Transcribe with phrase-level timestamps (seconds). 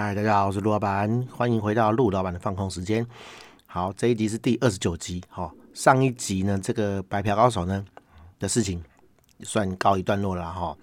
[0.00, 3.04] 嗨，大家好，我是陆老板，欢迎回到陆老板的放空时间。
[3.66, 5.20] 好，这一集是第二十九集。
[5.28, 7.84] 好，上一集呢，这个白嫖高手呢
[8.38, 8.80] 的事情
[9.40, 10.78] 算告一段落了哈。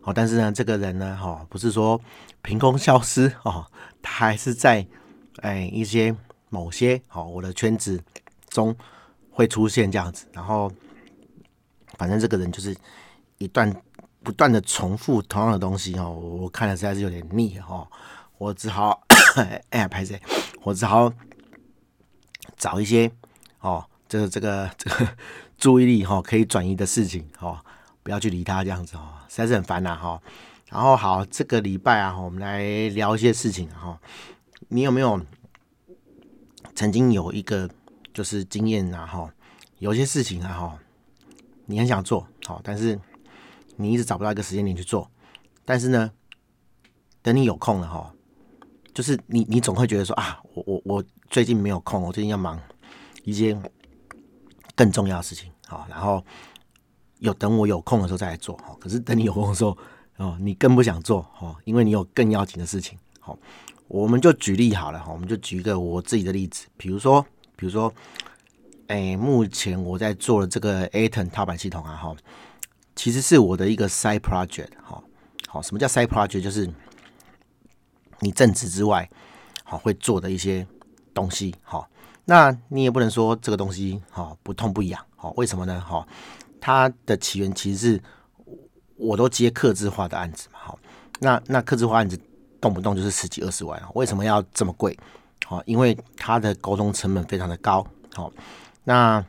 [0.00, 2.00] 好，但是呢，这个人呢，哈，不是说
[2.40, 3.66] 凭空消失 哦，
[4.00, 4.86] 他还是在
[5.42, 6.16] 哎一些
[6.48, 8.02] 某些好我的圈子
[8.48, 8.74] 中
[9.30, 10.26] 会出现这样子。
[10.32, 10.72] 然后，
[11.98, 12.74] 反正这个人就是
[13.36, 13.70] 一段。
[14.22, 17.88] 不断的重复同样的东西哦，我看了实在是有点腻哈，
[18.36, 19.00] 我只好
[19.70, 20.20] 哎，拍谢，
[20.62, 21.10] 我只好
[22.56, 23.10] 找一些
[23.60, 25.08] 哦，这个这个这个
[25.56, 27.58] 注意力哈可以转移的事情哦，
[28.02, 30.20] 不要去理他这样子哦，实在是很烦呐哈。
[30.66, 33.98] 然后好，这个礼拜啊，我们来聊一些事情哈。
[34.68, 35.18] 你有没有
[36.74, 37.70] 曾经有一个
[38.12, 39.32] 就是经验啊哈？
[39.78, 40.78] 有些事情啊哈，
[41.66, 42.98] 你很想做好，但是。
[43.80, 45.08] 你一直找不到一个时间点去做，
[45.64, 46.10] 但是呢，
[47.22, 48.12] 等你有空了哈，
[48.92, 52.60] 就是你你总会觉得说啊，我我我最近没有空，我最近要忙
[53.22, 53.56] 一些
[54.74, 56.24] 更重要的事情，好，然后
[57.20, 58.76] 有等我有空的时候再来做，哈。
[58.80, 59.78] 可是等你有空的时候，
[60.16, 63.38] 哦，你更不想做，哈，因为你有更要紧的事情，好，
[63.86, 67.94] 我们就举例好了，哈，我们就举一个我自己的例子，比如说，比如说，
[68.88, 72.16] 哎，目前我在做的这个 Aton 套板系统啊，哈。
[72.98, 75.00] 其实是我的一个 side project，哈，
[75.46, 76.40] 好，什么叫 side project？
[76.40, 76.68] 就是
[78.18, 79.08] 你正职之外，
[79.62, 80.66] 好会做的一些
[81.14, 81.88] 东西，好，
[82.24, 85.80] 那你也不能说这个东西，哈，不痛不痒，好，为什么呢？
[85.80, 86.04] 哈，
[86.60, 88.02] 它的起源其实是
[88.96, 90.76] 我都接客制化的案子嘛，好，
[91.20, 92.18] 那那客制化案子
[92.60, 94.98] 动不动就是十几二十万，为什么要这么贵？
[95.46, 98.32] 好，因为它的沟通成本非常的高，好，
[98.82, 99.24] 那。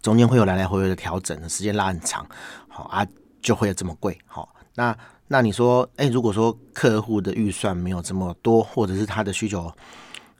[0.00, 2.26] 中间会有来来回回的调整，时间拉很长，
[2.68, 3.06] 好啊，
[3.42, 4.18] 就会有这么贵。
[4.26, 4.96] 好，那
[5.28, 9.70] 那你说，哎，如果说客户的预算没有这么多，或者是他的需求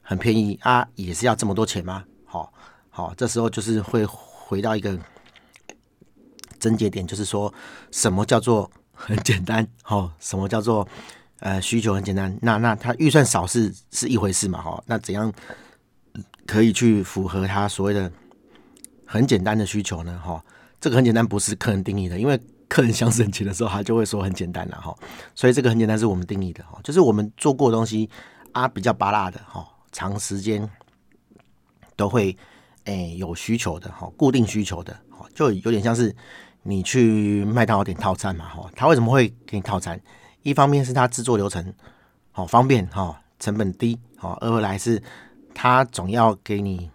[0.01, 2.03] 很便宜啊，也是要这么多钱吗？
[2.25, 2.51] 好，
[2.89, 4.97] 好，这时候就是会回到一个
[6.59, 7.53] 症结点，就是说
[7.91, 9.67] 什么叫做很简单？
[9.83, 10.87] 好，什么叫做
[11.39, 12.35] 呃需求很简单？
[12.41, 14.61] 那那他预算少是是一回事嘛？
[14.61, 15.31] 好，那怎样
[16.47, 18.11] 可以去符合他所谓的？
[19.15, 20.43] 很简单的需求呢，哈，
[20.81, 22.37] 这个很简单不是客人定义的，因为
[22.67, 24.93] 客人想省钱的时候，他就会说很简单了，哈，
[25.33, 28.09] 所以这个很简单是我们定义的，哈，就是我们做过的东西
[28.51, 30.69] 啊，比较巴辣的，哈，长时间
[31.95, 32.35] 都会
[32.83, 36.13] 诶、有需求的，哈，固定需求的，哈，就有点像是
[36.63, 39.97] 你去麦当劳点套餐嘛，哈，他为什么会给你套餐？
[40.43, 41.73] 一方面是他制作流程
[42.33, 45.01] 好方便，哈，成本低，好，二来是
[45.53, 46.91] 他总要给你。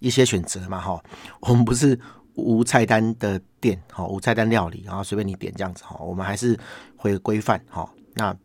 [0.00, 1.02] 一些选择嘛，哈，
[1.40, 1.98] 我们不是
[2.34, 6.58] 无菜单的店，哈，无菜单料理，然后随便你点这样子，哈，我们还是
[6.96, 8.36] 会规范，哈，那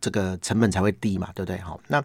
[0.00, 1.58] 这个成本才会低嘛，对不对？
[1.58, 2.02] 哈，那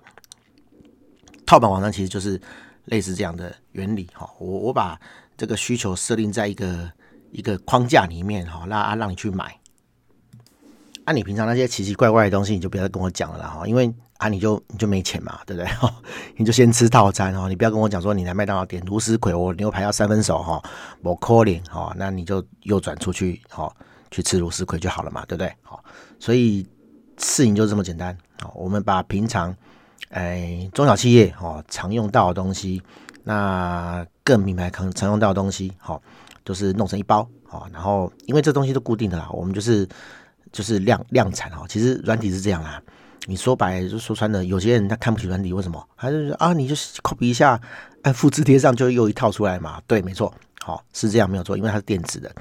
[1.46, 2.40] 套版网站其实就是
[2.86, 5.00] 类似这样的原理，哈，我我把
[5.36, 6.92] 这个需求设定在一个
[7.32, 9.58] 一个框架里面，哈，那啊让你去买，
[11.10, 13.92] 那你平常那些奇奇怪怪的东西，你就不要再跟我讲了啦，哈，因为。
[14.20, 15.72] 啊，你就你就没钱嘛，对不对？
[16.36, 20.62] 你就先吃套餐哦，你不要跟我讲说你来麦当劳点卢丝葵，我牛排要三分熟哈，
[21.02, 23.74] 我可怜哈，那你就右转出去哈，
[24.12, 25.50] 去吃卢丝葵就好了嘛，对不对？
[25.62, 25.82] 好，
[26.20, 26.68] 所以
[27.18, 28.16] 事情就这么简单。
[28.42, 29.56] 好，我们把平常
[30.10, 32.84] 哎中小企业哦常用到的东西，
[33.24, 36.02] 那各品牌可能常用到的东西，好，
[36.44, 39.88] 都是弄成一包好，然后因为这东西都固定的啦，我们就是
[40.52, 41.66] 就是量量产哈。
[41.68, 42.82] 其实软体是这样啦。
[43.26, 45.88] 你说白就说穿了，有些人他看不起软体，为什么？
[45.96, 47.60] 还是啊，你就 copy 一下，
[48.02, 49.80] 哎，复制贴上就又一套出来嘛？
[49.86, 52.34] 对，没错，好是这样没有错，因为它是电子的。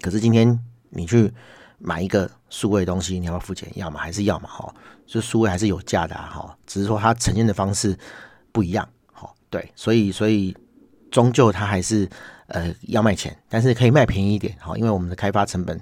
[0.00, 0.58] 可是今天
[0.88, 1.30] 你去
[1.78, 3.70] 买一个数位的东西，你要要付钱？
[3.74, 4.48] 要嘛还是要嘛？
[4.48, 4.74] 哈，
[5.04, 7.94] 就数位还是有价的哈，只是说它呈现的方式
[8.52, 8.88] 不一样。
[9.12, 10.56] 好，对，所以所以
[11.10, 12.08] 终究它还是
[12.46, 14.56] 呃要卖钱，但是可以卖便宜一点。
[14.58, 15.78] 好，因为我们的开发成本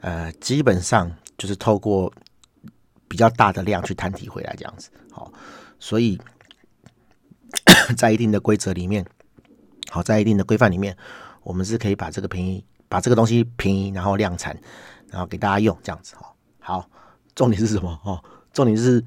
[0.00, 2.12] 呃基本上就是透过。
[3.10, 5.32] 比较大的量去摊提回来这样子，好，
[5.78, 6.20] 所以
[7.96, 9.02] 在一定的规则里面，
[9.88, 10.94] 好，在一定的规范里面，
[11.42, 14.54] 我们是可以把这个便宜，把这个东西便宜，然后量产，
[15.06, 16.90] 然后给大家用这样子，哈，好，
[17.34, 17.98] 重点是什么？
[18.04, 18.22] 哦，
[18.52, 19.02] 重点是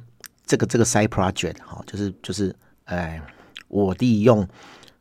[0.47, 2.55] 这个这个 side project，哈，就是就是，
[2.85, 3.21] 哎，
[3.67, 4.47] 我利用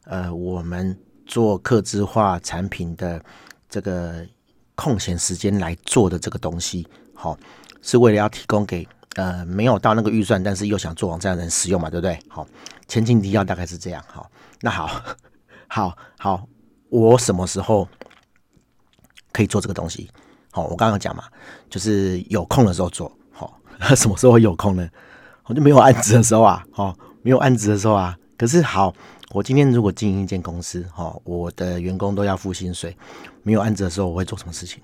[0.05, 0.95] 呃我们
[1.25, 3.25] 做客制化产品的
[3.67, 4.27] 这个
[4.81, 7.39] 空闲时间来做的这个东西，好。
[7.83, 8.87] 是为了要提供给
[9.17, 12.19] 呃没有到那个预算，但是又想做网站的人使用嘛，对不对？
[12.29, 12.47] 好，
[12.89, 14.05] 前情提要大概是这样。
[14.07, 14.31] 好，
[14.61, 15.01] 那好，
[15.67, 16.47] 好，好，
[16.91, 17.89] 我什么时候
[19.33, 20.11] 可以做这个东西？
[20.51, 21.25] 好，我刚刚讲嘛，
[21.71, 23.11] 就是有空的时候做。
[23.33, 24.87] 好，他 什么时候有空呢？
[25.47, 28.15] 我就没有案子的时候啊，哦，没有案子的时候啊。
[28.37, 28.95] 可是好，
[29.31, 32.95] 我今天如果经营一间公司，哦，我的员工都要付薪水，
[33.43, 34.83] 没有案子的时候，我会做什么事情？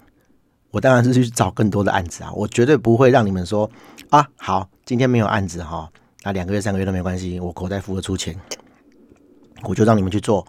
[0.72, 2.30] 我当然是去找更多的案子啊！
[2.34, 3.70] 我绝对不会让你们说
[4.10, 5.90] 啊，好，今天没有案子哈，
[6.22, 8.38] 那两个月、三个月都没关系，我口袋付得出钱，
[9.62, 10.46] 我就让你们去做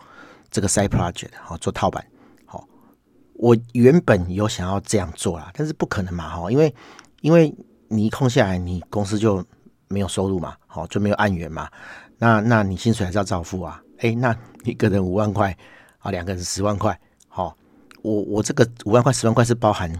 [0.51, 2.05] 这个 side project，好，做套版。
[2.45, 2.67] 好，
[3.35, 6.73] 我原本有想要这样做啦，但是不可能嘛，哈，因为
[7.21, 7.55] 因为
[7.87, 9.45] 你一空下来，你公司就
[9.87, 11.69] 没有收入嘛，好，就没有案源嘛，
[12.17, 13.81] 那那你薪水还是要照付啊？
[13.99, 15.55] 哎，那一个人五万块
[15.99, 16.99] 啊，两个人十万块，
[18.07, 19.91] 我我这个五万块、十万块是包含。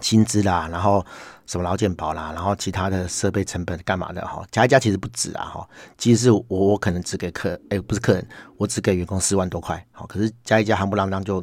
[0.00, 1.06] 薪资啦，然后
[1.46, 11.42] 什么劳健保啦，然后其他的设备成本干嘛的哈，加一加其实不止啊哈，其实是我我可能只给客，哎不是客人，我只给员工四万多块，好，可是加一加夯不啷当就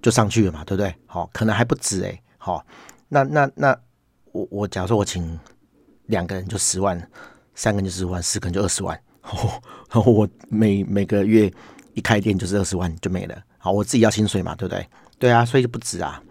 [0.00, 0.94] 就上去了嘛，对不对？
[1.04, 2.64] 好，可能还不止哎，好，
[3.08, 3.76] 那那那
[4.30, 5.38] 我我假如说我请
[6.06, 6.96] 两个人就十万，
[7.56, 8.98] 三个人就十万，四个人就二十万，
[9.90, 11.52] 然后我每每个月
[11.94, 14.86] 一开店就是二十万就没了，好，我自己要薪水嘛，对不对？
[15.18, 16.22] 对啊，所以就不止啊。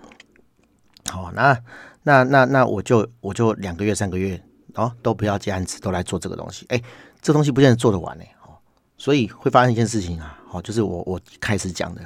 [1.10, 1.60] 好，那
[2.04, 4.40] 那那那我就我就两个月三个月
[4.76, 6.64] 哦，都不要接案子，都来做这个东西。
[6.70, 6.80] 哎，
[7.24, 8.24] 这东西不见得做得完呢。
[8.46, 8.54] 哦，
[9.00, 10.40] 所以会发生一件事情啊。
[10.52, 12.04] 哦，就是我我开始讲的，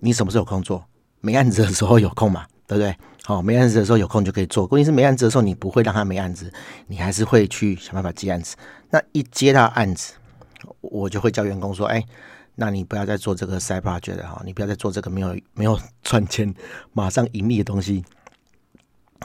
[0.00, 0.84] 你什么时候有空做？
[1.20, 2.96] 没案子的时候有空嘛，对不对？
[3.22, 4.66] 好，没案子的时候有空就可以做。
[4.66, 6.52] 关键是没案子的时候，你不会让他没案子，
[6.88, 8.56] 你还是会去想办法接案子。
[8.90, 10.14] 那一接到案子，
[10.80, 12.04] 我就会叫员工说，哎。
[12.54, 16.54] 那你不要再做这个 side project 哈，你不要再做这个没有没有赚钱、
[16.92, 18.04] 马上盈利的东西。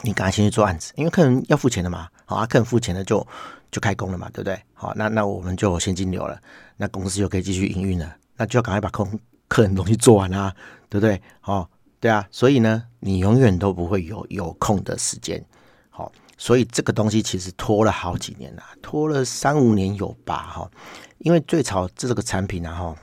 [0.04, 3.26] 你赶快先去做案子，因为客人要付钱的嘛，好啊，客人付钱了就
[3.68, 4.56] 就开工了嘛，对不对？
[4.72, 6.40] 好，那那我们就有现金流了，
[6.76, 10.54] 那公司就可以继续营运了，那就要赶快把空客人东西做完啊，
[10.88, 11.20] 对不对？
[11.40, 15.44] 好，对啊，所以呢，你永远都不会有有空的时间，
[15.90, 20.46] 好，所以这个东西其实拖了好几年了，拖了三五年有吧？
[20.46, 20.70] 哈，
[21.18, 22.96] 因为最早这个产品啊，哈。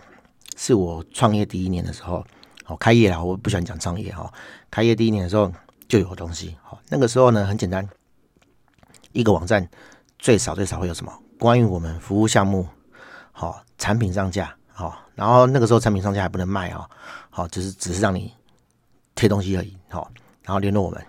[0.55, 2.25] 是我创业第一年的时候，
[2.65, 4.31] 哦，开业了，我不喜欢讲创业哈。
[4.71, 5.51] 开业第一年的时候
[5.87, 7.87] 就有东西，好，那个时候呢很简单，
[9.11, 9.67] 一个网站
[10.17, 11.13] 最少最少会有什么？
[11.37, 12.67] 关于我们服务项目，
[13.31, 16.89] 好，产品上架，好，然后那个时候产品上架还不能卖啊，
[17.29, 18.33] 好，只是只是让你
[19.13, 20.09] 贴东西而已，好，
[20.43, 21.05] 然后联络我们，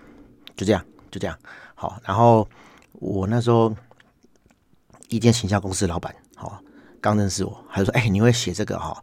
[0.55, 1.37] 就这样，就这样，
[1.73, 2.47] 好，然后
[2.93, 3.73] 我那时候
[5.07, 6.61] 一间行销公司老板，好，
[6.99, 9.01] 刚认识我，他就说，哎，你会写这个哈？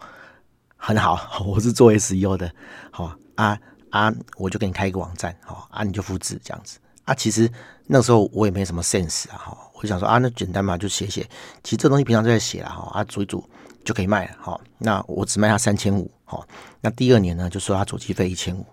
[0.86, 2.52] 很好， 我是做 SEO 的，
[2.90, 3.58] 好啊
[3.88, 7.14] 啊，我就给你开一个网站，好啊，你就复制这样子啊。
[7.14, 7.50] 其实
[7.86, 11.22] 那时候我也没什么 sense 啊，哈，我就想说啊，那简单嘛，就写写。
[11.62, 13.48] 其实这东西平常就在写了，哈啊，组一组
[13.82, 14.60] 就可以卖了，哈。
[14.76, 16.46] 那我只卖他三千五，哈。
[16.82, 18.66] 那第二年呢，就收他主机费一千五，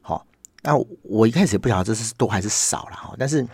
[0.00, 0.24] 好。
[0.62, 3.12] 那我一开始也不晓得这是多还是少了，哈。
[3.18, 3.44] 但是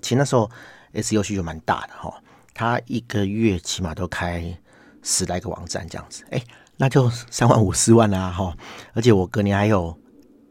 [0.00, 0.48] 其实那时候
[0.94, 2.14] SEO 需求蛮大的，哈。
[2.54, 4.56] 他一个月起码都开
[5.02, 6.40] 十来个网站这样子，哎。
[6.78, 8.56] 那就三万五四万啦，哈！
[8.92, 9.96] 而且我隔年还有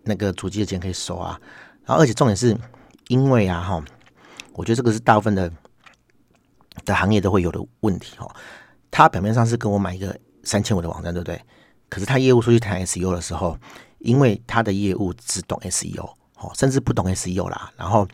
[0.04, 1.38] 那个主机的钱可以收啊。
[1.84, 2.56] 然后，而且重点是，
[3.08, 3.84] 因为啊，哈，
[4.54, 5.52] 我觉得这个是大部分的
[6.86, 8.34] 的行业都会有的问题，哈。
[8.92, 11.42] 他表面上是跟我买一个三千五的网站，对不对？
[11.90, 13.58] 可是他业务出去谈 SEO 的时候，
[14.00, 18.08] 因为他的业务只懂 SEO，哦，甚至不懂 SEO 啦，然后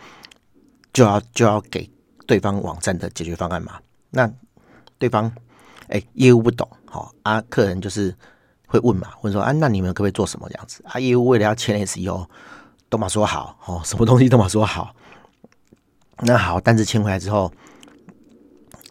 [0.92, 1.88] 就要就要给
[2.26, 3.80] 对方网站的解决方案嘛。
[4.10, 4.32] 那
[4.98, 5.32] 对方。
[5.90, 8.14] 哎，业务不懂，好啊，客人就是
[8.68, 11.00] 会问嘛，问说啊，那你们可不可以做什么这样子啊？
[11.00, 12.28] 业务为了要签 SEO，
[12.90, 14.94] 都嘛说好，哦，什么东西都嘛说好。
[16.20, 17.52] 那好，单子签回来之后，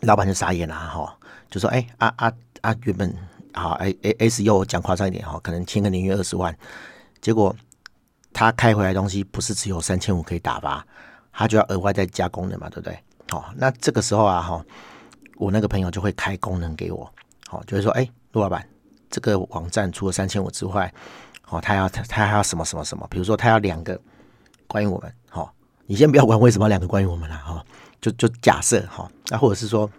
[0.00, 1.18] 老板就傻眼了，哈，
[1.50, 3.14] 就说哎啊啊啊，原本
[3.52, 6.56] 好哎哎 SEO 讲夸张一点哈，可能签个年约二十万，
[7.20, 7.54] 结果
[8.32, 10.86] 他开回来的东西不是只有三千五可以打发，
[11.32, 12.98] 他就要额外再加功能嘛，对不对？
[13.28, 14.64] 好，那这个时候啊，哈。
[15.36, 17.10] 我那个朋友就会开功能给我，
[17.46, 18.66] 好，就会说，哎，陆老板，
[19.10, 20.92] 这个网站除了三千五之外，
[21.42, 24.00] 好，他要他他还要什么什么什么，比如说他要两个
[24.66, 25.52] 关于我们，好，
[25.84, 27.64] 你先不要管为什么两个关于我们了，哈，
[28.00, 29.90] 就就假设，哈，那或者是说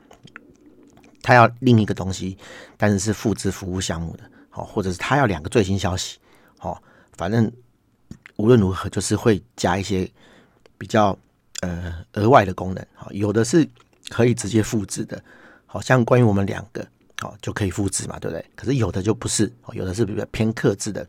[1.22, 2.36] 他要另一个东西，
[2.75, 6.17] 但是是复制服务项目的，好，或者是他要两个最新消息，
[6.58, 6.82] 好，
[7.15, 7.51] 反正
[8.38, 10.10] 无论如何就是会加一些
[10.79, 11.15] 比较
[11.62, 13.70] 呃额外的功能，好，有的是。
[14.09, 15.21] 可以直接复制的，
[15.65, 16.85] 好像关于我们两个，
[17.19, 18.45] 好就可以复制嘛，对不对？
[18.55, 21.05] 可是有的就不是，有的是比较偏克制的。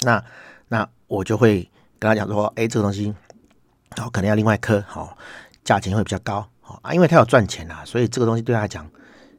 [0.00, 0.24] 那
[0.68, 1.68] 那我就会
[1.98, 3.14] 跟他讲说，哎，这个东西，
[3.96, 5.16] 然后可能要另外刻，好，
[5.64, 8.90] 价钱会比较高，好啊，因为他有赚钱啊，所以这个东西对他来讲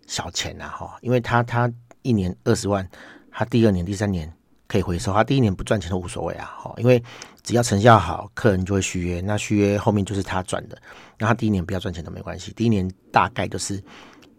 [0.07, 2.87] 小钱啊，哈，因为他他一年二十万，
[3.31, 4.31] 他第二年、第三年，
[4.67, 7.01] 可以回收，他第一年不赚钱都无所谓啊，哈，因为
[7.43, 10.77] 只要成效好，客人就会续约，那续约后面就是他赚的，
[11.17, 13.83] 那他第一年不要赚钱都没关系，第一年大概就是，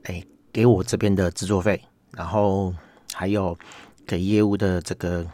[0.04, 1.80] 哎、给我这边的制作费，
[2.12, 2.74] 然后
[3.12, 3.56] 还有
[4.06, 5.24] 给业务的这个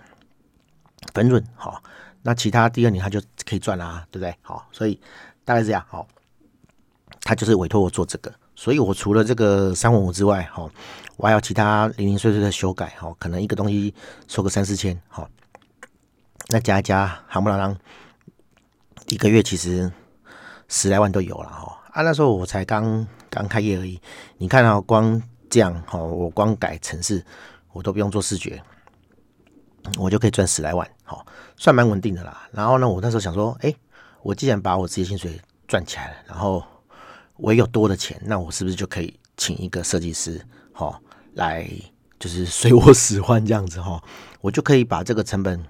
[1.14, 1.82] 分润，好，
[2.22, 4.34] 那其他第二年他就可以赚啦，对不对？
[4.42, 5.00] 好，所以
[5.44, 6.06] 大概是这样，好，
[7.22, 8.32] 他就是委托我做这个。
[8.60, 10.70] 所以我除了这个三文五之外，哈，
[11.16, 13.94] 我还有其他零零碎碎的修改，哈，可能一个东西
[14.28, 15.26] 收个三四千，哈，
[16.48, 17.74] 那加一加，夯不啷当，
[19.08, 19.90] 一个月其实
[20.68, 21.78] 十来万都有了，哈。
[21.92, 23.98] 啊，那时候我才刚刚开业而已，
[24.36, 27.24] 你看啊，光这样，哈，我光改程式，
[27.72, 28.62] 我都不用做视觉，
[29.98, 31.24] 我就可以赚十来万，哈，
[31.56, 32.46] 算蛮稳定的啦。
[32.52, 33.74] 然后呢，我那时候想说，哎，
[34.20, 36.62] 我既然把我自己薪水赚起来了，然后
[37.40, 40.40] 我有多的钱，那我是不是就可以请一个设计师，
[40.72, 41.00] 哈，
[41.34, 41.68] 来
[42.18, 44.02] 就是随我使唤这样子哈，
[44.40, 45.64] 我就可以把这个成本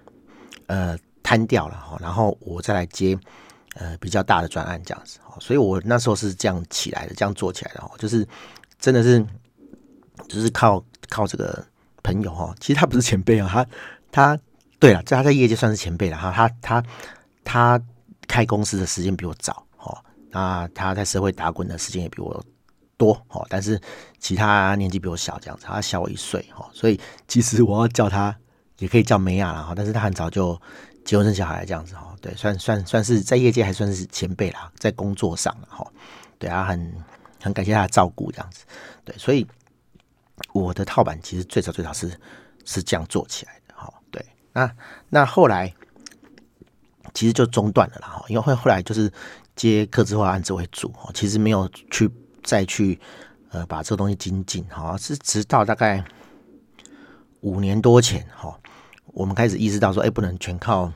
[0.67, 3.17] 呃摊掉了哈，然后我再来接
[3.75, 8.27] 呃比较大的专案这样子，所以我那时候是这样起来的，这样做起来的，就是
[8.81, 9.25] 真的是
[10.29, 11.65] 就是靠靠这个
[12.03, 13.67] 朋友哈，其实他不是前辈啊，他
[14.11, 14.43] 他
[14.81, 16.85] 对了，在他在业界算是前辈了哈，他他
[17.45, 17.81] 他
[18.27, 19.65] 开公司的时间比我早。
[20.31, 22.45] 那他在社会打滚的时间也比我
[22.97, 23.81] 多哈，但是
[24.19, 28.37] 其他年纪比我小，这样子，他小我一岁哈，所以其实我要叫他
[28.79, 30.61] 也可以叫梅亚了哈，但是他很早就
[31.05, 35.85] 结婚生小孩这样子哈，对，算算算是在业界还算是前辈啦，在工作上了哈，
[36.39, 36.95] 对啊，很
[37.43, 38.65] 很感谢他的照顾这样子，
[39.05, 39.47] 对，所以
[40.53, 42.13] 我的套版其实最早最早是
[42.65, 44.71] 是这样做起来的哈，对，那
[45.09, 45.75] 那后来
[47.15, 49.11] 其实就中断了啦哈，因为后后来就是。
[49.61, 52.11] 接客制化案子为主，其实没有去
[52.43, 52.99] 再去
[53.50, 56.02] 呃把这个东西精进，哈，是直到大概
[57.43, 58.59] 五年多前，哈，
[59.09, 60.90] 我们开始意识到说，哎，不能全靠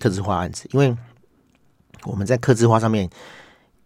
[0.00, 0.96] 客制化案子，因为
[2.04, 3.10] 我们在客制化上面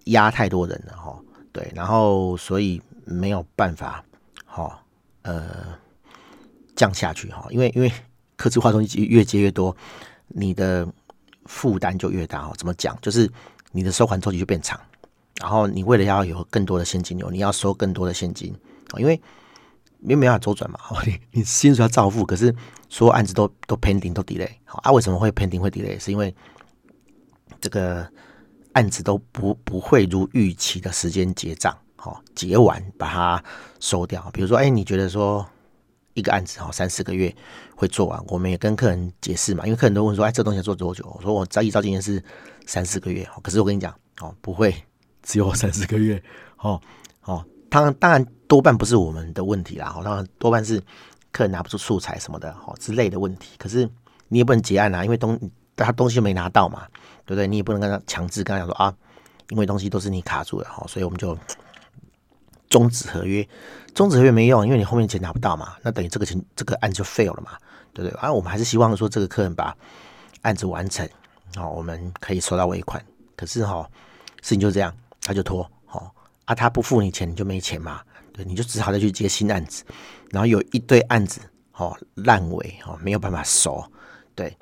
[0.05, 1.19] 压太多人了，哈，
[1.51, 4.05] 对，然后所以没有办法，
[4.47, 4.85] 哈，
[5.23, 5.77] 呃，
[6.77, 7.91] 降下去，哈，因为因为
[8.37, 9.77] 客制化东西越接越多，
[10.29, 10.87] 你的
[11.47, 12.97] 负担就越大，哈，怎么讲？
[13.03, 13.29] 就是。
[13.73, 14.79] 你的收款周期就变长，
[15.41, 18.55] 然后你为了要有更多的现金流，你要收更多的现金，
[18.97, 19.21] 因为
[19.99, 22.55] 没没办法周转嘛，你你薪水要照付，可是
[22.89, 25.99] 所有案子都都 pending 都 delay，好啊，为什么会 pending 会 delay？
[25.99, 26.35] 是因为
[27.61, 28.07] 这个
[28.73, 33.45] 案子都不不会如预期的时间结账，好结完把它
[33.81, 34.29] 收掉。
[34.33, 35.47] 比如说，哎，你觉得说
[36.15, 37.35] 一个案子哈三四个月
[37.77, 41.05] 会做完，我们也跟客人解释嘛，因为客人都问说，哎，这东西要做多久？
[41.17, 42.23] 我说我照一照经验是。
[42.65, 44.73] 三四个月，可是我跟你讲哦，不会
[45.21, 46.23] 只有三四个月
[46.59, 46.81] 哦
[47.25, 50.81] 哦，当然当然多半不是我们的问题啦，当然多半是
[51.33, 53.57] 客人拿不出素材什么的哦之类的问题。
[53.59, 53.91] 可是
[54.29, 55.37] 你也不能结案啊，因为东
[55.75, 56.87] 他东西没拿到嘛，
[57.27, 57.49] 对不对？
[57.49, 58.95] 你也不能跟他强制跟他讲说啊，
[59.49, 61.37] 因为东西都是你卡住了哈，所以我们就
[62.73, 63.47] 终止合约。
[63.95, 67.59] 终止合约没用，因为你后面钱拿不到嘛，那等于这个钱这个案子就 fail 了嘛，
[67.93, 68.19] 对不对？
[68.19, 69.77] 啊，我们还是希望说这个客人把
[70.41, 71.07] 案子完成。
[71.55, 73.05] 好，我们可以收到尾款，
[73.37, 73.87] 可是哈，
[74.41, 76.15] 事情就这样，他就拖，好
[76.47, 78.01] 啊，他不付你钱，你就没钱嘛，
[78.33, 79.85] 对，你就只好再去接新案子，
[80.31, 81.43] 然后有一堆案子，
[81.75, 83.85] 哦，烂尾，哦，没有办法收，
[84.35, 84.57] 对，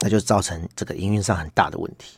[0.00, 2.16] 那就造成这个营运上很大的问题，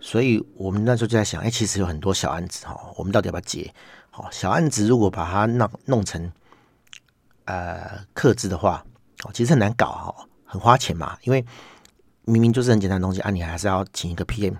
[0.00, 3.72] 所以我们那时候就在想，哎，其实有很多小案子，哈，我们到底要不要接？
[4.10, 6.32] 好，小案子如果把它弄弄成
[7.44, 8.84] 呃克制的话，
[9.24, 11.44] 哦，其实很难搞，哈，很花钱嘛，因为。
[12.26, 14.54] 明明就是很简单的东西啊，你还是要请一个 PM，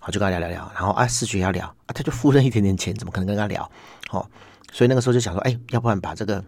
[0.00, 3.68] 好，就跟他聊聊聊，然后啊，视觉要聊啊，他就付了一点点钱，怎么可能跟他聊？
[4.06, 4.30] 好，
[4.70, 6.44] 所以那个时候就想说，哎，要不然把这个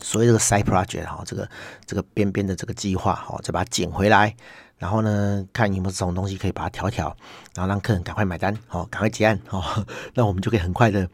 [0.00, 1.46] 所谓这个 side project 哈，这个
[1.84, 4.34] 这个边边的这个计划哈，再把它捡回来，
[4.80, 7.16] 然后呢，看有没有这种东西可以把它调调，
[7.54, 9.84] 然后让客人赶快买单，好，赶快结案，好，
[10.14, 11.08] 那我们就可以很快的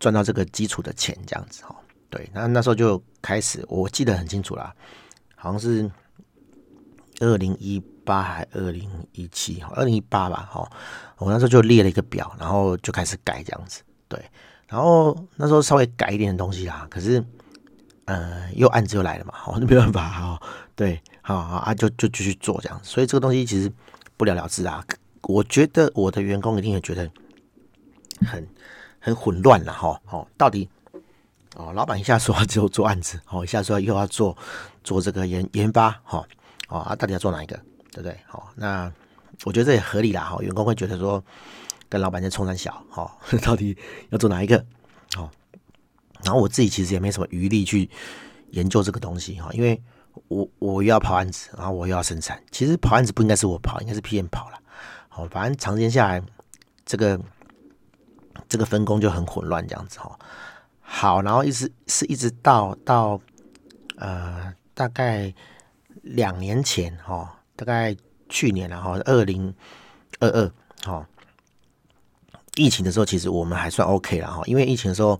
[0.00, 1.76] 赚到这个基础的钱，这样子哈。
[2.10, 4.74] 对，那那时候就开始，我记得很清楚啦，
[5.36, 5.88] 好像是。
[7.20, 10.68] 二零一八还二零一七，二零一八吧哈，
[11.18, 14.20] 我那时候就列了一个表，然后就开始改这样子，对，
[14.66, 17.24] 然后那时候稍微改一点的东西啦，可是
[18.04, 20.40] 呃，又案子又来了嘛，好，那没办法哈，
[20.74, 23.72] 对，好好啊，就就继续做这样，所以这个东西其实
[24.16, 24.84] 不了了之啊，
[25.22, 27.10] 我觉得我的员工一定也觉得
[28.26, 28.46] 很
[28.98, 30.68] 很混乱了哈，哦，到底
[31.56, 34.36] 哦，老板一下说只有做案子，哦，一下说又要做
[34.82, 36.24] 做这个研研发哈。
[36.68, 37.54] 哦啊，到底要做哪一个，
[37.90, 38.16] 对不对？
[38.26, 38.90] 好，那
[39.44, 40.22] 我觉得这也合理啦。
[40.22, 41.22] 哈，员工会觉得说，
[41.86, 43.76] 跟老板在冲三小，哈， 到底
[44.08, 44.64] 要做哪一个？
[45.14, 45.30] 好，
[46.24, 47.88] 然后我自己其实也没什么余力去
[48.50, 49.82] 研究这个东西，哈，因为
[50.28, 52.40] 我我又要跑案子，然后我又要生产。
[52.50, 54.58] 其实跑案子不应该是我跑，应该是 PM 跑了。
[55.08, 56.22] 好，反正长时间下来，
[56.84, 57.18] 这个
[58.48, 60.18] 这个分工就很混乱，这样子哈。
[60.80, 63.20] 好，然后一直是一直到到
[63.96, 65.32] 呃大概
[66.02, 67.96] 两年前哈，大概
[68.28, 69.54] 去年然后二零
[70.20, 70.52] 二二
[70.84, 71.08] 哈，
[72.54, 75.18] 疫情的时候，其实我们还算 OK 了哈，因为疫情的时候。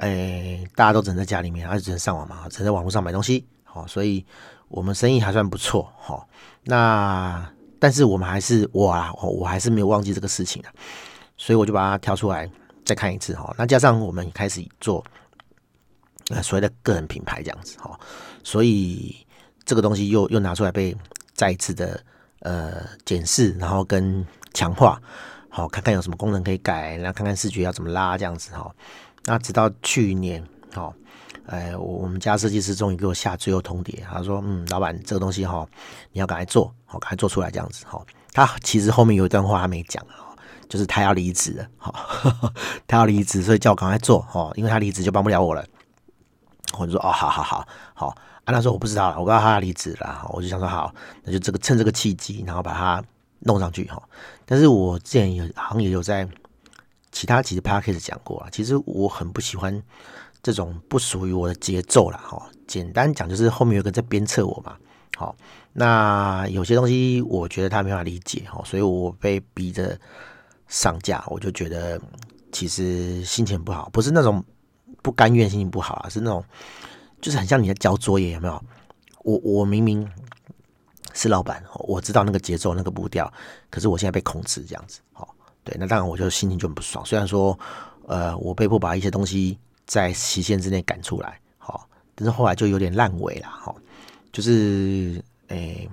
[0.00, 4.24] 哎，大家都只能在家里面，还是只能上网嘛，只能在网络上买东西，好，所以
[4.68, 6.26] 我们生意还算不错，好。
[6.64, 7.46] 那
[7.78, 10.72] 但是我们还是我啊，我还是没有忘记这个事情啊，
[11.36, 12.50] 所以我就把它挑出来
[12.82, 13.54] 再看一次，哈。
[13.58, 15.04] 那加上我们开始做
[16.30, 18.00] 呃所谓的个人品牌这样子，哈，
[18.42, 19.14] 所以
[19.66, 20.96] 这个东西又又拿出来被
[21.34, 22.02] 再一次的
[22.38, 24.98] 呃检视，然后跟强化，
[25.50, 28.74] 好，看看有什么功能可以改，然后看看视觉要怎么拉这样子，哈。
[29.30, 30.44] 那直到去年，
[30.74, 30.92] 哦，
[31.46, 35.64] 哎，我们家设计师终于给我下最后通牒，他说：“嗯，老板，这个东西哈，
[36.10, 40.04] 你要赶快做，好，赶快做出来这样子。”哈，他其实后面有一段话他没讲，
[40.68, 42.52] 就是他要离职了，哈，
[42.88, 45.64] 他要离职，所以叫我赶快做，哈，因为他离职就帮不了我了。
[46.76, 48.08] 我就说：“哦，好好好，好。”
[48.44, 53.00] 啊，他说：“我不知道了，我告诉他要离职了。”我就想说：“好，那就这个趁这个契机，然后把它
[53.38, 54.02] 弄上去，哈。”
[54.44, 56.28] 但是我之前有好像也有在。
[57.12, 59.82] 其他几个 podcast 讲过啊，其实我很不喜欢
[60.42, 62.50] 这种不属于我的节奏了哈。
[62.66, 64.76] 简单讲就是后面有个在鞭策我嘛。
[65.16, 65.36] 好，
[65.72, 69.98] 那有些东西我觉得他没法理解哈，所以我被逼着
[70.68, 72.00] 上架，我就觉得
[72.52, 74.42] 其实心情不好，不是那种
[75.02, 76.42] 不甘愿心情不好啊，是那种
[77.20, 78.64] 就是很像你在交作业有没有？
[79.22, 80.08] 我我明明
[81.12, 83.30] 是老板，我知道那个节奏那个步调，
[83.68, 85.34] 可是我现在被控制这样子，好。
[85.62, 87.04] 对，那当然我就心情就很不爽。
[87.04, 87.58] 虽然说，
[88.06, 93.74] 呃，我被迫把一些东西在期限之内赶出来，好，但是后来就有点烂尾了，哈。
[94.32, 95.90] 就是，诶、欸，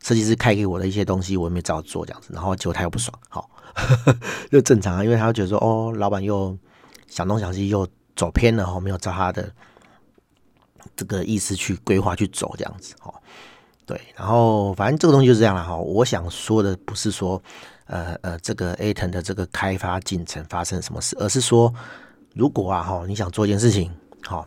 [0.00, 3.50] 设计师开给我的一些东西，我也没照做这样子，然后结果他又不爽，好，
[4.52, 6.56] 就正常啊，因为他觉得说，哦，老板又
[7.08, 9.50] 想东想西，又走偏了，哈，没有照他的
[10.94, 13.12] 这个意思去规划去走这样子，哈。
[13.84, 15.76] 对，然后反正这个东西就是这样了，哈。
[15.76, 17.42] 我想说的不是说。
[17.88, 21.16] 呃呃，这个 ATOM 的这个开发进程发生什么事？
[21.18, 21.74] 而是说，
[22.34, 24.46] 如果啊哈，你想做一件事情，哈，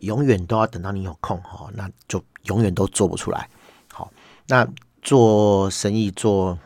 [0.00, 3.48] 永远都要等到你有空哈，那就永远都做不出来。
[3.92, 4.12] 好，
[4.46, 4.68] 那
[5.02, 6.58] 做生意做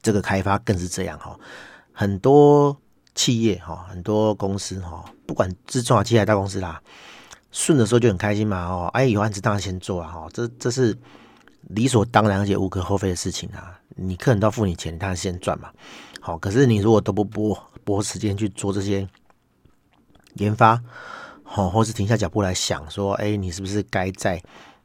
[0.00, 1.38] 这个开发更是这样哈。
[1.92, 2.76] 很多
[3.14, 6.82] 企业哈，很多公司哈，不管是中小企业大公司啦，
[7.50, 10.96] 顺的时候就很开心嘛哦，哎，有案子当然先做啊哈，这这是
[11.74, 13.78] 理所当然而且无可厚非的事情啊。
[13.94, 15.70] 你客人都要付你钱，他先赚嘛。
[16.18, 19.06] 好，可是你如果都不拨拨时间去做这些
[20.36, 20.82] 研发，
[21.42, 24.42] 好，或是停下脚步来想说，哎，你是不是该在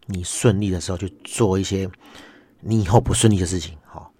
[0.08, 1.90] 你顺利的时候去做一些
[2.60, 3.78] 你以后不顺利的事情？
[3.86, 4.12] 好，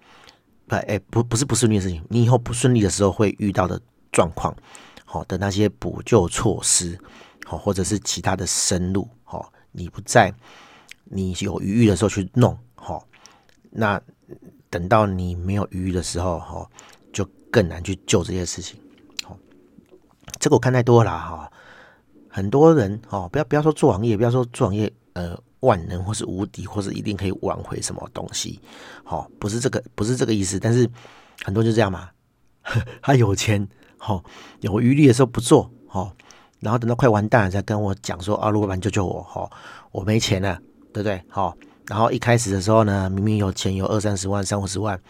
[0.66, 3.78] 不，哎，不，不是不顺利的事情，你以后不顺利的时候会遇到的
[4.10, 4.56] 状况，
[5.04, 6.98] 好的那些补救措施，
[7.44, 10.32] 好，或者是其他的生路，好，你不在
[11.10, 13.06] 你有余裕的时候去弄，好，
[13.70, 14.00] 那。
[14.70, 16.70] 等到你没有余裕的时候，哈，
[17.10, 18.78] 就更难去救这些事情。
[19.24, 19.34] 好，
[20.38, 21.50] 这个我看太多了哈。
[22.28, 28.60] 很多人哦，不要不要说做行业，不要说做行业，呃，万能或是无敌，或是一定可以挽回什么东西。
[29.04, 30.60] 好，不是这个，不是这个意思。
[30.60, 30.86] 但是
[31.42, 32.10] 很多人就这样嘛，
[33.00, 33.66] 他有钱，
[33.96, 34.22] 好，
[34.60, 36.14] 有余力的时候不做，好，
[36.60, 39.50] 然后等到快完蛋了才跟我讲说啊，老板救救我，好，
[39.92, 40.60] 我没钱了，
[41.02, 41.22] 对不对？
[41.28, 41.56] 好。
[41.86, 45.00] 然后一开始的时候呢，明明有钱，有二三十万、三五十万，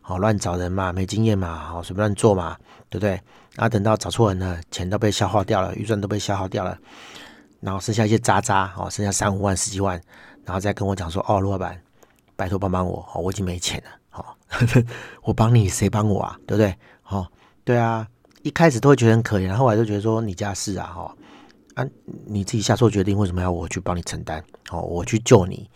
[0.00, 2.56] 好乱找人嘛，没经验嘛，好随便乱做嘛，
[2.88, 3.10] 对不对？
[3.56, 6.78] 然后等到找错人了，钱都被消耗掉了，预算都被消耗掉了，
[7.60, 10.00] 然后剩下一些渣渣，哦，剩下三五万、十几万，
[10.44, 11.76] 然后再跟我讲说，哦，陆老板，
[12.36, 14.36] 拜托帮帮我，哦我已经没钱了，好，
[15.24, 16.38] 我帮你，谁帮我啊？
[16.46, 16.72] 对不对？
[17.02, 17.26] 好，
[17.64, 18.06] 对啊，
[18.42, 21.16] 一开始都会觉得很可怜，后来就觉得说你家事啊，哈，
[21.78, 21.86] 啊，
[22.26, 24.42] 你自己下错决定，为什么要我去帮你承担？
[24.66, 25.70] 好，我去救你。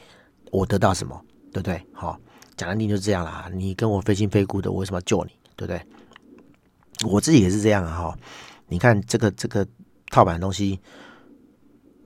[0.50, 1.80] 我得到什么，对不对？
[1.92, 2.18] 好，
[2.56, 3.48] 讲难听就是这样啦。
[3.54, 7.08] 你跟我非亲非故的，我为什么要救你，对不对？
[7.08, 7.96] 我自己也是这样啊。
[7.96, 8.18] 哈，
[8.66, 9.64] 你看这个这个
[10.10, 10.80] 套版的东西，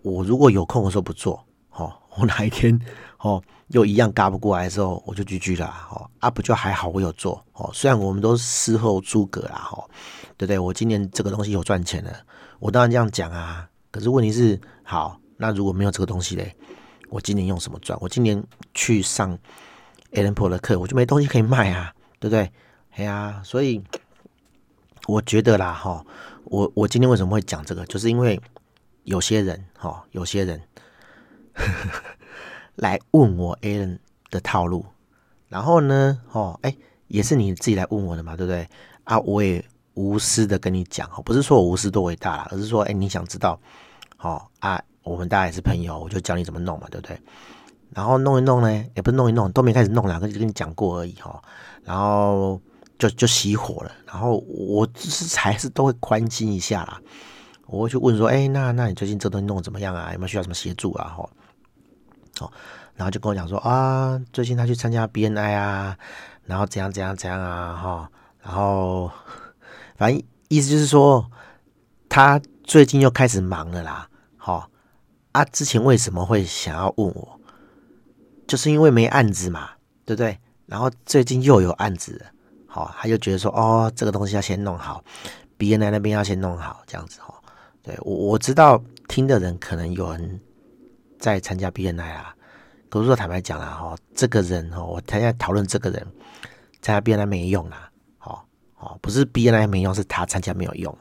[0.02, 2.78] 我如果有空的时候不做，好，我哪一天
[3.20, 5.66] 哦又一样嘎不过来的时候，我就 GG 了。
[5.90, 7.42] 哦，啊不就还好我有做。
[7.54, 9.82] 哦，虽然我们都事后诸葛啦，哈，
[10.36, 10.58] 对不对？
[10.58, 12.12] 我今年这个东西有赚钱了，
[12.58, 13.66] 我当然这样讲啊。
[13.90, 16.54] 可是问题是，好，那如果没有这个东西嘞？
[17.08, 17.96] 我今年用什么赚？
[18.02, 18.42] 我今年
[18.74, 19.38] 去上
[20.12, 22.50] Allen Po 的课，我就没东西可以卖啊，对不对？
[22.96, 23.82] 哎呀，所以
[25.06, 26.04] 我觉得啦，哈，
[26.44, 27.86] 我我今天为什么会讲这个？
[27.86, 28.40] 就是因为
[29.04, 30.60] 有些人，哈，有些人
[32.74, 33.98] 来问我 Alan
[34.30, 34.84] 的套路，
[35.48, 38.68] 然后呢，哦，哎，也是你自己来问我的嘛，对不对？
[39.04, 39.64] 啊，我也
[39.96, 43.58] 无私的跟你讲哦，不是说我无私多伟大啦，而是说，哎，你想知道，
[44.18, 47.18] 哦啊，我们大家也是朋友，我就教你怎么弄嘛，对不对？
[47.90, 51.42] 然后弄一弄呢，也不是弄一弄，都没开始弄，两个就跟你讲过而已哈。
[51.82, 52.60] 然后
[52.98, 53.92] 就就熄火了。
[54.06, 57.00] 然后我只是还是都会关心一下啦，
[57.66, 60.12] 我会去问说，哎，那那你最近这东西弄得怎么样啊？
[60.12, 61.14] 有没有需要什么协助啊？
[61.16, 61.28] 哈，
[62.40, 62.52] 哦，
[62.96, 65.96] 然后就跟我讲说啊，最近他去参加 BNI 啊，
[66.44, 68.10] 然后怎样怎样怎样啊，哈，
[68.42, 69.10] 然后
[69.96, 71.30] 反正意思就是说，
[72.08, 74.70] 他最近又开始忙了啦，好
[75.32, 77.40] 啊，之前为什么会想要问我？
[78.46, 79.70] 就是因为没案子嘛，
[80.04, 80.38] 对不对？
[80.66, 82.26] 然后最近又有案子了，
[82.66, 85.02] 好，他就觉得说，哦，这个东西要先弄好
[85.58, 87.34] ，BNI 那边要先弄好，这样子哦。
[87.82, 90.40] 对，我我知道听的人可能有人
[91.18, 92.34] 在参加 BNI 啊，
[92.88, 96.04] 可是说坦白讲啦，哈，这个人哦，我现在讨论这个人
[96.82, 97.90] 参加 BNI 没用啦，
[98.78, 100.96] 哦，不是 BNI 没用，是他参加没有用，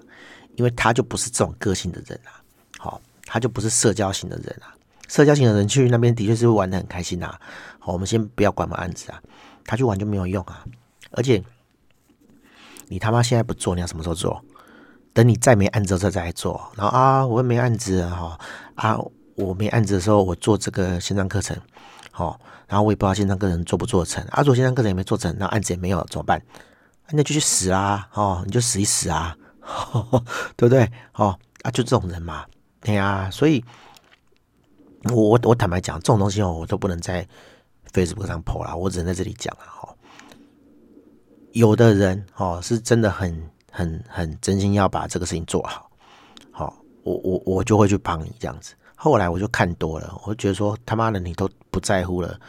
[0.55, 2.41] 因为他就不是这种个性的人啊，
[2.79, 4.73] 好，他就不是社交型的人啊。
[5.07, 7.37] 社交型的人去那边的确是会玩的很开心呐。
[7.77, 9.21] 好，我们先不要管嘛案子啊，
[9.63, 10.65] 他去玩就没有用啊。
[11.11, 11.43] 而且
[12.87, 14.43] 你他妈现在不做，你要什么时候做？
[15.13, 16.59] 等你再没案子的时候再来做。
[16.75, 18.39] 然后啊，我又没案子哈
[18.73, 18.97] 啊，
[19.35, 21.55] 我没案子的时候我做这个线上课程，
[22.11, 24.41] 好，然后我也不知道线上课程做不做成啊。
[24.41, 26.41] 做线上课程也没做成，那案子也没有怎么办？
[27.11, 28.09] 那就去死啊！
[28.13, 29.35] 哦，你就死一死啊，
[30.55, 30.89] 对不对？
[31.13, 32.45] 哦啊，就这种人嘛，
[32.81, 33.63] 对啊，所以。
[35.13, 37.23] 我我我坦白讲，这种东西哦，我都不能在
[37.93, 39.95] Facebook 上 po 啦，我只能在这里讲了哈。
[41.51, 45.91] 有的人哦，是真的很很很真心要把这个事情做好，
[46.49, 48.73] 好，我我我就会去帮你这样子。
[48.95, 52.39] 后来我就看多了，我就觉得说他妈的你都不在乎了，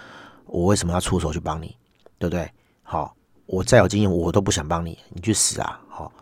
[0.46, 1.76] 我为什么要出手去帮你？
[2.18, 2.50] 对不对？
[2.82, 3.14] 好，
[3.46, 5.80] 我再有经验，我都不想帮你，你去死啊！
[5.88, 6.12] 好，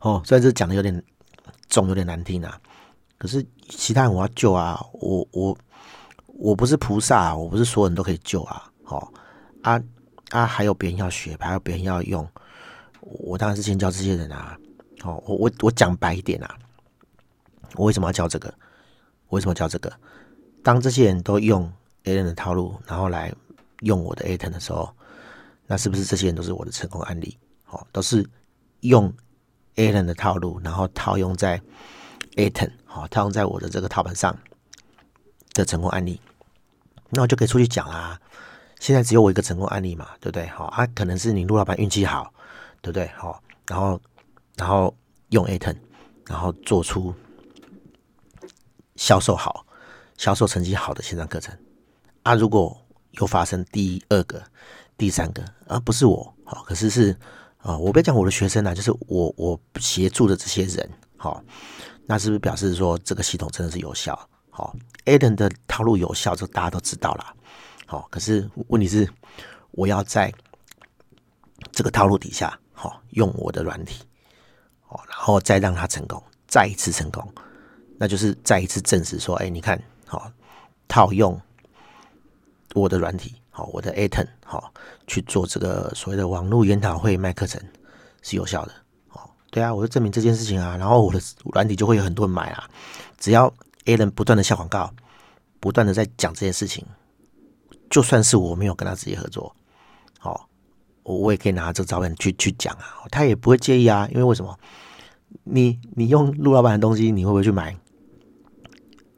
[0.00, 1.02] 哦，虽然这讲的有点
[1.68, 2.60] 重，有点难听啊。
[3.16, 5.56] 可是其他人我要救啊，我我
[6.26, 9.12] 我不是菩萨，我不是所有人都可以救啊，好
[9.62, 9.80] 啊
[10.30, 12.28] 啊，还有别人要学，还有别人要用，
[13.00, 14.58] 我当然是先教这些人啊，
[15.00, 16.56] 好，我我我讲白一点啊，
[17.74, 18.52] 我为什么要教这个？
[19.28, 19.92] 我为什么教这个？
[20.62, 21.70] 当这些人都用
[22.04, 23.32] A 人的套路，然后来
[23.80, 24.90] 用我的 at 的时候，
[25.68, 27.38] 那是不是这些人都是我的成功案例？
[27.62, 28.28] 好，都是
[28.80, 29.14] 用
[29.76, 31.62] Alan 的套路，然后套用在。
[32.36, 34.38] Aton 好，套用在我的这个套盘上
[35.54, 36.20] 的成功案例，
[37.10, 38.20] 那我就可以出去讲啦。
[38.78, 40.46] 现在只有我一个成功案例嘛，对不对？
[40.46, 42.32] 好啊，可能是你陆老板运气好，
[42.80, 43.08] 对不对？
[43.08, 44.00] 好，然后
[44.54, 44.96] 然后
[45.30, 45.76] 用 Aton，
[46.28, 47.12] 然后做出
[48.94, 49.66] 销售好、
[50.16, 51.58] 销售成绩好的线上课程
[52.22, 52.36] 啊。
[52.36, 54.40] 如果又发生第二个、
[54.98, 57.16] 第三个，而不是我好，可是是
[57.58, 61.42] 啊，我不要讲我的学生啊，就是我我协助的这些人好。
[62.10, 64.18] 那是不是表示说这个系统真的是有效？
[64.50, 67.36] 好，Adam 的套路有效，这大家都知道了。
[67.86, 69.06] 好，可是问题是，
[69.72, 70.32] 我要在
[71.70, 74.02] 这个套路底下，好，用我的软体，
[74.86, 77.30] 好，然后再让他成功，再一次成功，
[77.98, 80.32] 那就是再一次证实说，哎，你看，好，
[80.88, 81.38] 套用
[82.74, 84.72] 我的软体，好，我的 Aton，好，
[85.08, 87.60] 去做这个所谓的网络研讨会卖课程
[88.22, 88.72] 是有效的
[89.10, 89.28] 哦。
[89.50, 91.20] 对啊，我就证明这件事情啊，然后我的
[91.52, 92.70] 软体就会有很多人买啊。
[93.18, 93.52] 只要
[93.84, 94.88] Alan 不断的下广告，
[95.58, 96.86] 不断的在讲这件事情，
[97.90, 99.52] 就算是我没有跟他直接合作，
[100.20, 100.48] 好，
[101.02, 104.06] 我我也可以拿这个照片去去讲啊，他也不会介意啊。
[104.12, 104.56] 因为为什么？
[105.42, 107.76] 你你用陆老板的东西，你会不会去买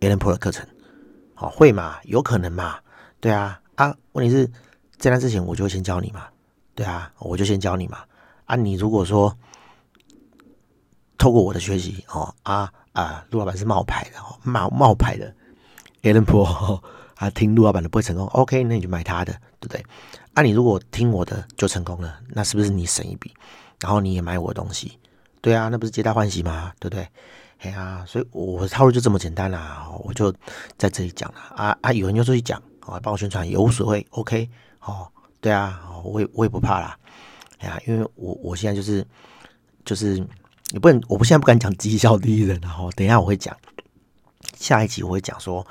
[0.01, 0.67] Alan Pro 的课程？
[1.35, 1.99] 好，会嘛？
[2.05, 2.79] 有可能嘛？
[3.21, 4.47] 对啊，啊，问题是
[4.99, 6.27] 在那之前，我就先教你嘛。
[6.75, 7.99] 对啊，我就先教你嘛。
[8.45, 9.37] 啊，你如果说。
[11.19, 15.31] 透过我的学习哦啊啊，陆老板是冒牌的哦，冒冒牌的
[16.01, 16.83] Alan p o
[17.17, 19.85] 啊，听陆老板的不会成功，OK，那你就买他的，对不对？
[20.33, 23.35] 啊，你如果听我的就成功了，那是不是你省一笔？
[23.81, 24.99] 然后你也买我的东西，
[25.43, 26.73] 对啊，那不是皆大欢喜吗？
[26.81, 27.07] 对不对？
[27.59, 30.33] 哎呀，所以我的套路就这么简单啦，我就
[30.79, 34.49] 在这里讲了啊啊，有人就出去讲，哦，帮我宣传也无所谓，OK，
[34.81, 35.09] 哦，
[35.41, 36.99] 对啊，我也我也不怕啦，
[37.59, 39.07] 哎呀，因为我我现在就是
[39.85, 40.27] 就是。
[40.73, 43.57] 你不能，我不现在不敢讲绩效第一人，然后等一下我会讲，
[44.57, 45.67] 下一集我会讲说，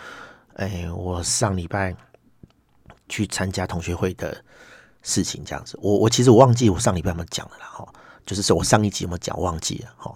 [0.56, 1.96] 哎，我上礼拜
[3.08, 4.44] 去参加同学会的
[5.02, 5.80] 事情，这样子。
[5.82, 7.88] 我我其实我忘记我上礼拜有没有讲了啦，哈，
[8.26, 10.14] 就是说我上一集有没有讲忘记了，哈，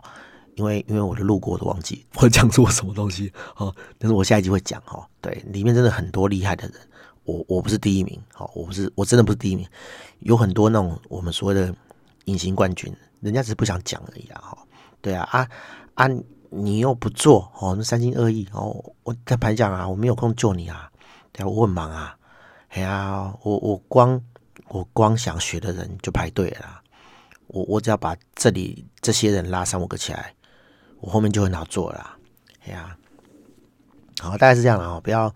[0.56, 5.04] 因为因为我的路过我都忘记我讲错什么东西哦，但是我下一集会讲哦。
[5.20, 6.76] 对，里面真的很多厉害的人，
[7.24, 9.66] 我我不是第一名，好，我不是我真的不是第一名，
[10.20, 11.74] 有很多那种我们所谓的
[12.26, 14.58] 隐形冠军，人家只是不想讲而已啊，哈，
[15.02, 15.48] 对啊啊
[15.96, 16.08] 啊，
[16.50, 20.92] 你又不做哦，那三心二意哦，我在排讲啊，我没有空救你啊，
[21.32, 22.16] 对啊，我很忙啊，
[22.70, 24.22] 哎呀，我我光
[24.68, 26.82] 我光想学的人就排队了啦，
[27.48, 30.32] 我我只要把这里这些人拉上我个起来。
[31.04, 32.18] 我后面就很好做了啦，
[32.66, 32.96] 哎呀，
[34.22, 35.34] 好，大概是这样了哦，不要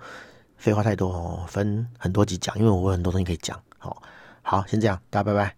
[0.56, 4.01] 废话太多哦，分很多集讲，因为我有很多东西可以讲，好，
[4.41, 5.57] 好，先这样，大家拜拜。